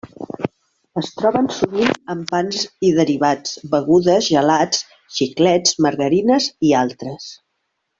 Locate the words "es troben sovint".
1.01-1.91